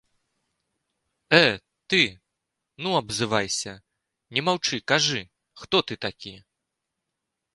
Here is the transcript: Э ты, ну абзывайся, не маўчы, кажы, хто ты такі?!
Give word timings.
Э 1.39 1.59
ты, 1.93 1.99
ну 2.85 2.89
абзывайся, 3.01 3.73
не 4.37 4.41
маўчы, 4.49 4.75
кажы, 4.93 5.21
хто 5.65 5.77
ты 5.91 6.01
такі?! 6.09 6.35